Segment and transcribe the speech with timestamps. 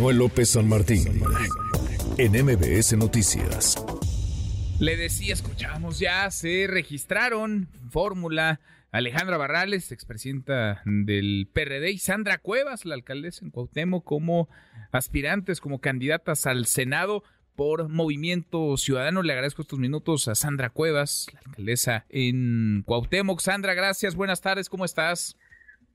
[0.00, 1.22] Manuel López San Martín
[2.16, 3.76] en MBS Noticias.
[4.78, 8.60] Le decía, escuchamos ya, se registraron fórmula
[8.92, 14.48] Alejandra Barrales, expresidenta del PRD, y Sandra Cuevas, la alcaldesa en Cuauhtémoc, como
[14.90, 17.22] aspirantes, como candidatas al Senado
[17.54, 19.22] por Movimiento Ciudadano.
[19.22, 23.40] Le agradezco estos minutos a Sandra Cuevas, la alcaldesa en Cuauhtémoc.
[23.40, 25.36] Sandra, gracias, buenas tardes, ¿cómo estás?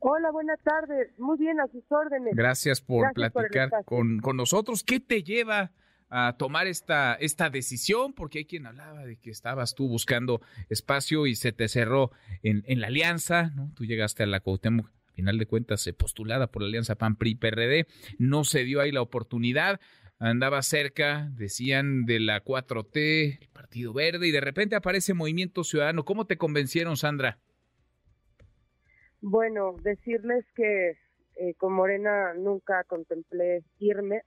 [0.07, 1.17] Hola, buenas tardes.
[1.17, 2.35] Muy bien, a sus órdenes.
[2.35, 4.83] Gracias por platicar con, con nosotros.
[4.83, 5.71] ¿Qué te lleva
[6.09, 8.13] a tomar esta, esta decisión?
[8.13, 12.11] Porque hay quien hablaba de que estabas tú buscando espacio y se te cerró
[12.43, 13.71] en, en la alianza, ¿no?
[13.75, 17.87] Tú llegaste a la Cuauhtémoc, a final de cuentas, postulada por la alianza PAN-PRI-PRD,
[18.19, 19.79] no se dio ahí la oportunidad,
[20.19, 26.05] andaba cerca, decían, de la 4T, el Partido Verde, y de repente aparece Movimiento Ciudadano.
[26.05, 27.39] ¿Cómo te convencieron, Sandra?
[29.27, 30.99] Bueno, decirles que
[31.37, 34.21] eh, con Morena nunca contemplé irme,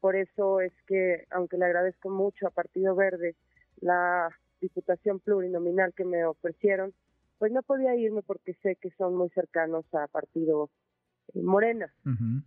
[0.00, 3.36] por eso es que, aunque le agradezco mucho a Partido Verde
[3.82, 4.30] la
[4.62, 6.94] diputación plurinominal que me ofrecieron,
[7.36, 10.70] pues no podía irme porque sé que son muy cercanos a Partido
[11.34, 11.92] eh, Morena.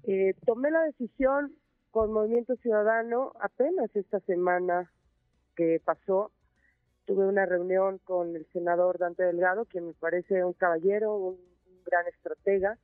[0.06, 1.54] eh, tomé la decisión
[1.92, 4.92] con Movimiento Ciudadano apenas esta semana
[5.56, 6.32] que pasó.
[7.06, 11.49] Tuve una reunión con el senador Dante Delgado, quien me parece un caballero, un, un
[11.90, 12.78] gran estratega,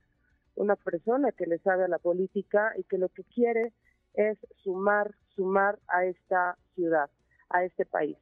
[0.56, 3.74] una persona que le sabe a la política y que lo que quiere
[4.14, 7.10] es sumar, sumar a esta ciudad,
[7.50, 8.18] a este país.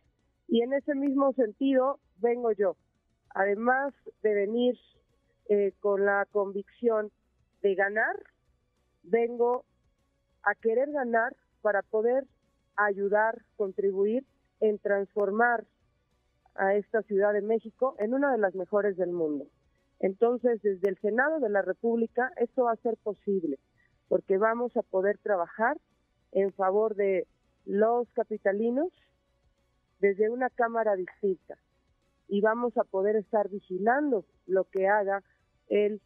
[0.48, 2.76] Y en ese mismo sentido vengo yo,
[3.30, 4.78] además de venir
[5.50, 7.12] eh, con la convicción
[7.62, 8.16] de ganar,
[9.04, 9.66] vengo
[10.44, 12.26] a querer ganar para poder
[12.76, 14.26] ayudar, contribuir
[14.60, 15.66] en transformar
[16.56, 19.48] a esta Ciudad de México en una de las mejores del mundo.
[20.04, 23.58] Entonces, desde el Senado de la República, esto va a ser posible,
[24.10, 25.78] porque vamos a poder trabajar
[26.34, 27.26] en favor de
[27.64, 28.90] los capitalinos
[30.02, 31.58] desde una Cámara distinta
[32.28, 35.24] y vamos a poder estar vigilando lo que haga
[35.70, 36.02] el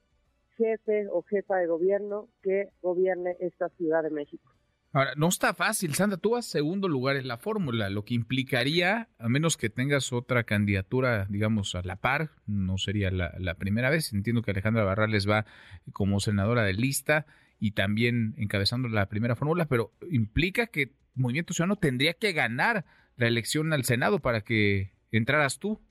[0.57, 4.56] jefe o jefa de gobierno que gobierne esta Ciudad de México.
[4.93, 9.09] Ahora, no está fácil, Sandra, tú vas segundo lugar en la fórmula, lo que implicaría,
[9.19, 13.89] a menos que tengas otra candidatura, digamos, a la par, no sería la, la primera
[13.89, 15.45] vez, entiendo que Alejandra Barrales va
[15.91, 17.25] como senadora de lista
[17.59, 22.85] y también encabezando la primera fórmula, pero implica que Movimiento Ciudadano tendría que ganar
[23.17, 25.81] la elección al Senado para que entraras tú.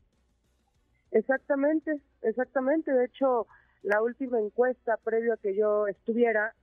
[1.11, 3.47] Exactamente, exactamente, de hecho,
[3.83, 6.55] la última encuesta previo a que yo estuviera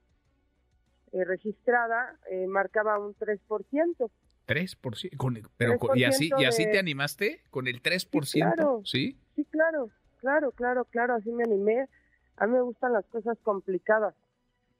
[1.14, 4.10] eh, registrada eh, marcaba un 3%.
[4.48, 6.72] 3%, con, pero 3 y así y así de...
[6.72, 9.16] te animaste con el 3%, sí claro, ¿sí?
[9.36, 11.88] Sí, claro, claro, claro, claro, así me animé.
[12.36, 14.14] A mí me gustan las cosas complicadas.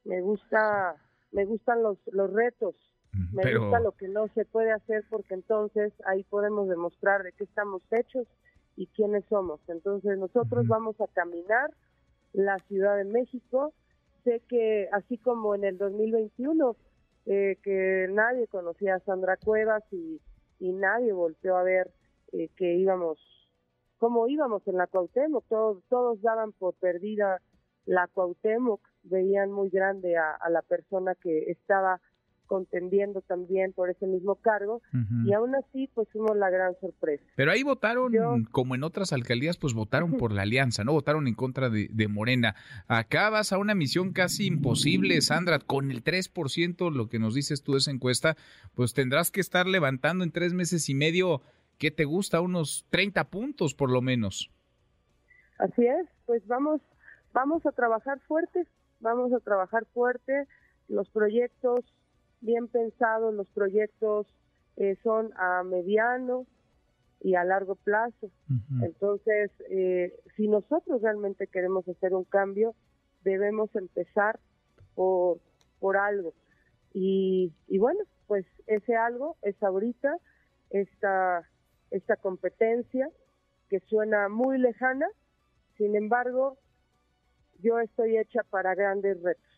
[0.04, 0.96] Me gusta
[1.30, 2.74] me gustan los los retos.
[3.32, 3.62] Me pero...
[3.62, 7.80] gusta lo que no se puede hacer porque entonces ahí podemos demostrar de qué estamos
[7.92, 8.26] hechos
[8.74, 9.60] y quiénes somos.
[9.68, 10.68] Entonces nosotros uh -huh.
[10.68, 11.70] vamos a caminar
[12.32, 13.72] la Ciudad de México
[14.24, 16.76] sé que así como en el 2021,
[17.26, 20.20] eh, que nadie conocía a Sandra Cuevas y,
[20.58, 21.90] y nadie volteó a ver
[22.32, 23.18] eh, que íbamos,
[23.98, 27.40] cómo íbamos en la Cuauhtémoc, todos, todos daban por perdida
[27.86, 32.00] la Cuauhtémoc, veían muy grande a, a la persona que estaba
[32.46, 35.28] contendiendo también por ese mismo cargo uh -huh.
[35.28, 37.24] y aún así pues fuimos la gran sorpresa.
[37.36, 40.92] Pero ahí votaron, Yo, como en otras alcaldías, pues votaron por la alianza, ¿no?
[40.92, 42.54] Votaron en contra de, de, Morena.
[42.86, 47.62] Acá vas a una misión casi imposible, Sandra, con el 3%, lo que nos dices
[47.62, 48.36] tú de esa encuesta,
[48.74, 51.42] pues tendrás que estar levantando en tres meses y medio,
[51.78, 52.40] ¿qué te gusta?
[52.40, 54.50] Unos 30 puntos por lo menos.
[55.58, 56.80] Así es, pues vamos,
[57.32, 58.66] vamos a trabajar fuerte,
[59.00, 60.46] vamos a trabajar fuerte,
[60.88, 61.84] los proyectos
[62.44, 64.26] bien pensados, los proyectos
[64.76, 66.46] eh, son a mediano
[67.20, 68.26] y a largo plazo.
[68.26, 68.84] Uh -huh.
[68.84, 72.74] Entonces, eh, si nosotros realmente queremos hacer un cambio,
[73.24, 74.38] debemos empezar
[74.94, 75.38] por,
[75.80, 76.34] por algo.
[76.92, 80.18] Y, y bueno, pues ese algo es ahorita
[80.70, 81.48] esta,
[81.90, 83.08] esta competencia
[83.68, 85.06] que suena muy lejana,
[85.78, 86.58] sin embargo,
[87.60, 89.53] yo estoy hecha para grandes retos.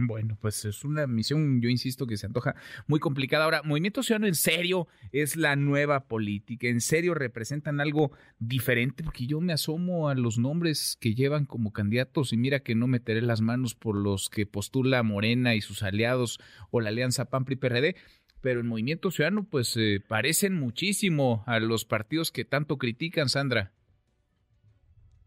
[0.00, 2.54] Bueno, pues es una misión, yo insisto, que se antoja
[2.86, 3.44] muy complicada.
[3.44, 9.26] Ahora, Movimiento Ciudadano en serio es la nueva política, en serio representan algo diferente, porque
[9.26, 13.22] yo me asomo a los nombres que llevan como candidatos y mira que no meteré
[13.22, 16.38] las manos por los que postula Morena y sus aliados
[16.70, 17.96] o la alianza PAN-PRI-PRD,
[18.40, 23.72] pero en Movimiento Ciudadano pues eh, parecen muchísimo a los partidos que tanto critican, Sandra.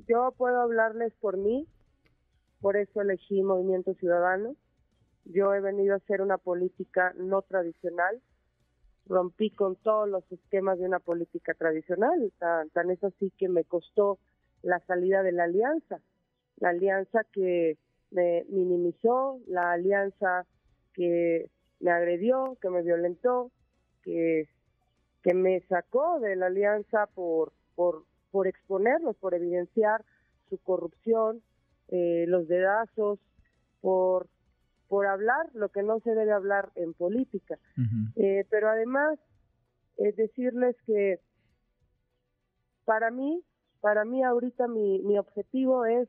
[0.07, 1.67] Yo puedo hablarles por mí,
[2.61, 4.55] por eso elegí Movimiento Ciudadano.
[5.25, 8.21] Yo he venido a hacer una política no tradicional,
[9.07, 13.63] rompí con todos los esquemas de una política tradicional, tan, tan es así que me
[13.63, 14.19] costó
[14.61, 15.99] la salida de la alianza,
[16.57, 17.77] la alianza que
[18.11, 20.45] me minimizó, la alianza
[20.93, 21.49] que
[21.79, 23.51] me agredió, que me violentó,
[24.03, 24.47] que,
[25.23, 30.03] que me sacó de la alianza por, por, por exponerlos, por evidenciar
[30.49, 31.41] su corrupción,
[31.91, 33.19] eh, los dedazos,
[33.81, 34.27] por,
[34.87, 37.57] por hablar lo que no se debe hablar en política.
[38.15, 39.19] Eh, pero además,
[39.97, 41.19] es decirles que
[42.85, 43.43] para mí,
[43.81, 46.07] para mí ahorita mi, mi objetivo es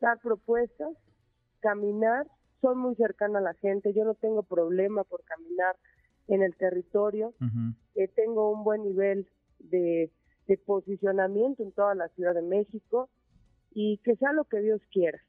[0.00, 0.90] dar propuestas,
[1.60, 2.26] caminar,
[2.60, 5.76] soy muy cercana a la gente, yo no tengo problema por caminar
[6.28, 7.34] en el territorio,
[7.94, 10.10] eh, tengo un buen nivel de,
[10.46, 13.08] de posicionamiento en toda la Ciudad de México
[13.70, 15.20] y que sea lo que Dios quiera.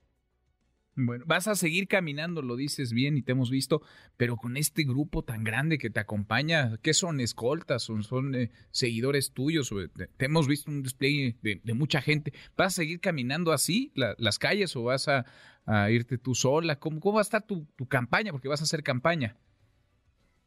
[1.06, 3.82] Bueno, vas a seguir caminando, lo dices bien y te hemos visto,
[4.18, 7.84] pero con este grupo tan grande que te acompaña, ¿qué son escoltas?
[7.84, 9.74] ¿Son, son eh, seguidores tuyos?
[9.96, 12.34] Te, hemos visto un display de, mucha gente.
[12.58, 15.26] ¿Vas a seguir caminando así las calles o vas a,
[15.90, 16.78] irte tú sola?
[16.80, 18.32] ¿Cómo, ¿Cómo, va a estar tu, tu campaña?
[18.32, 19.38] Porque vas a hacer campaña.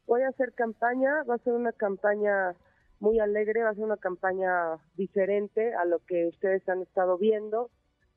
[0.05, 2.53] Voy a hacer campaña, va a ser una campaña
[2.99, 7.71] muy alegre, va a ser una campaña diferente a lo que ustedes han estado viendo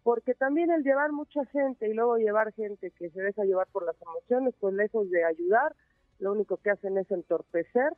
[0.07, 3.85] porque también el llevar mucha gente y luego llevar gente que se deja llevar por
[3.85, 5.75] las emociones, pues lejos de ayudar,
[6.21, 7.93] lo único que hacen es entorpecer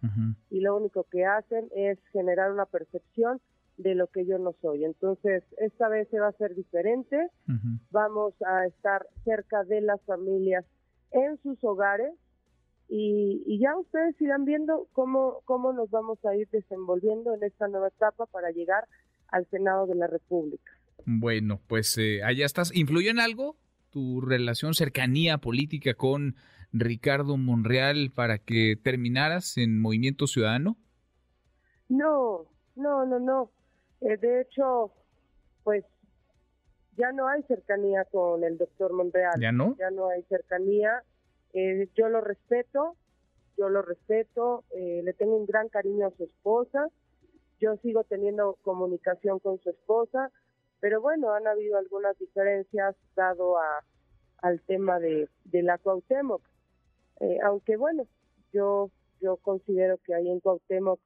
[0.48, 3.42] y lo único que hacen es generar una percepción
[3.76, 4.86] de lo que yo no soy.
[4.86, 7.28] Entonces, esta vez se va a ser diferente,
[7.90, 10.64] vamos a estar cerca de las familias
[11.10, 12.14] en sus hogares
[12.88, 17.68] y, y, ya ustedes irán viendo cómo, cómo nos vamos a ir desenvolviendo en esta
[17.68, 18.88] nueva etapa para llegar
[19.26, 20.77] al Senado de la República.
[21.04, 22.74] Bueno, pues eh, allá estás.
[22.74, 23.56] ¿Influyó en algo
[23.90, 26.36] tu relación, cercanía política con
[26.72, 30.76] Ricardo Monreal para que terminaras en Movimiento Ciudadano?
[31.88, 32.46] No,
[32.76, 33.50] no, no, no.
[34.02, 34.92] Eh, de hecho,
[35.64, 35.84] pues
[36.96, 39.40] ya no hay cercanía con el doctor Monreal.
[39.40, 39.76] ¿Ya no?
[39.78, 41.02] Ya no hay cercanía.
[41.54, 42.96] Eh, yo lo respeto,
[43.56, 46.88] yo lo respeto, le tengo un gran cariño a su esposa.
[47.60, 50.30] Yo sigo teniendo comunicación con su esposa
[50.80, 53.84] pero bueno, han habido algunas diferencias dado a,
[54.42, 56.42] al tema de, de la Cuauhtémoc.
[57.20, 58.06] Eh, aunque bueno,
[58.52, 58.90] yo
[59.20, 61.00] yo considero que ahí en Cuauhtémoc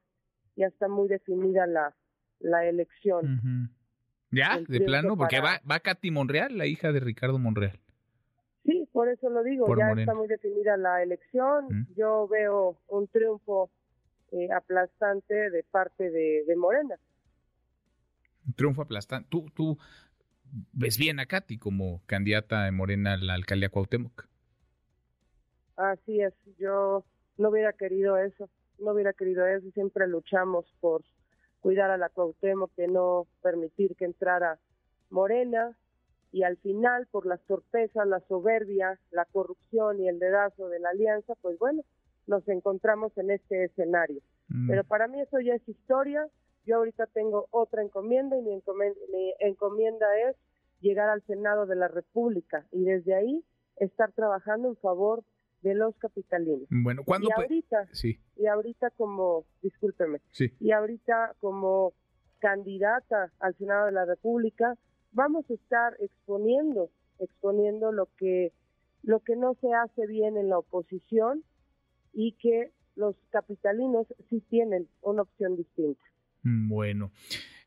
[0.55, 1.95] ya está muy definida la,
[2.39, 3.71] la elección.
[4.29, 7.79] Ya, de plano, porque va, va Katy Monreal, la hija de Ricardo Monreal.
[8.65, 11.87] Sí, por eso lo digo, ya está muy definida la elección.
[11.95, 13.69] Yo veo un triunfo
[14.31, 16.97] eh, aplastante de parte de, de Morena
[18.55, 19.27] triunfo aplastante.
[19.29, 19.77] ¿Tú, tú
[20.71, 24.27] ves bien a Katy como candidata de Morena a la alcaldía Cuauhtémoc?
[25.75, 27.03] Así es, yo
[27.37, 28.49] no hubiera querido eso,
[28.79, 31.03] no hubiera querido eso, siempre luchamos por
[31.61, 34.59] cuidar a la Cuauhtémoc, de no permitir que entrara
[35.09, 35.75] Morena,
[36.33, 40.89] y al final, por las torpezas, la soberbia, la corrupción y el dedazo de la
[40.89, 41.83] alianza, pues bueno,
[42.25, 44.19] nos encontramos en este escenario.
[44.47, 44.67] Mm.
[44.67, 46.27] Pero para mí eso ya es historia,
[46.65, 48.53] yo ahorita tengo otra encomienda y mi
[49.39, 50.35] encomienda, es
[50.81, 53.43] llegar al Senado de la República y desde ahí
[53.77, 55.23] estar trabajando en favor
[55.61, 56.67] de los capitalinos.
[56.69, 57.29] Bueno, ¿cuándo?
[57.29, 58.19] Y ahorita, sí.
[58.35, 60.51] y ahorita como, discúlpeme, sí.
[60.59, 61.93] y ahorita como
[62.39, 64.75] candidata al Senado de la República,
[65.13, 66.89] vamos a estar exponiendo,
[67.19, 68.51] exponiendo lo que,
[69.01, 71.43] lo que no se hace bien en la oposición
[72.11, 76.02] y que los capitalinos sí tienen una opción distinta.
[76.43, 77.11] Mm, bueno.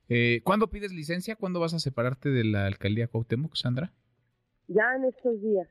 [0.08, 1.36] Eh, ¿Cuándo pides licencia?
[1.36, 3.92] ¿Cuándo vas a separarte de la alcaldía Cuauhtémoc, Sandra?
[4.68, 5.68] Ya en estos días,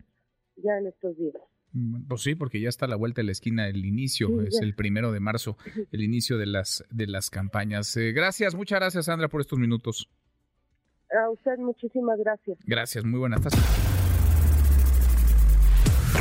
[0.57, 1.41] ya en estos días.
[1.71, 4.61] Mm, pues sí, porque ya está a la vuelta de la esquina el inicio, es
[4.61, 5.57] el primero de marzo,
[5.91, 7.95] el inicio de las, de las campañas.
[7.97, 10.09] Eh, gracias, muchas gracias, Sandra, por estos minutos.
[11.11, 12.57] A usted muchísimas gracias.
[12.65, 13.94] Gracias, muy buenas tardes.